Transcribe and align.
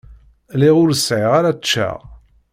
Lliɣ 0.53 0.75
ur 0.83 0.91
sɛiɣ 0.93 1.31
ara 1.37 1.57
ččeɣ. 1.59 1.97